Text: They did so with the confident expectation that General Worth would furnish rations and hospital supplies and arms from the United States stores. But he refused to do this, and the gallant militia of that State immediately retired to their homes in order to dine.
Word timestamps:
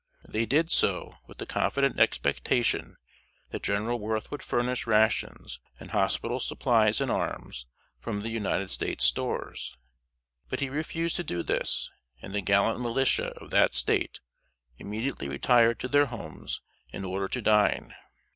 They 0.27 0.47
did 0.47 0.71
so 0.71 1.17
with 1.27 1.37
the 1.37 1.45
confident 1.45 1.99
expectation 1.99 2.97
that 3.51 3.61
General 3.61 3.99
Worth 3.99 4.31
would 4.31 4.41
furnish 4.41 4.87
rations 4.87 5.59
and 5.79 5.91
hospital 5.91 6.39
supplies 6.39 6.99
and 7.01 7.11
arms 7.11 7.67
from 7.99 8.23
the 8.23 8.31
United 8.31 8.71
States 8.71 9.05
stores. 9.05 9.77
But 10.49 10.59
he 10.59 10.69
refused 10.69 11.17
to 11.17 11.23
do 11.23 11.43
this, 11.43 11.91
and 12.19 12.33
the 12.33 12.41
gallant 12.41 12.81
militia 12.81 13.27
of 13.39 13.51
that 13.51 13.75
State 13.75 14.21
immediately 14.79 15.29
retired 15.29 15.79
to 15.81 15.87
their 15.87 16.07
homes 16.07 16.61
in 16.91 17.05
order 17.05 17.27
to 17.27 17.39
dine. 17.43 17.93